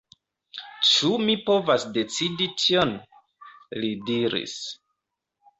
Ĉu 0.91 1.11
mi 1.25 1.35
povas 1.49 1.85
decidi 1.97 2.47
tion?li 2.63 3.93
diris. 4.11 4.57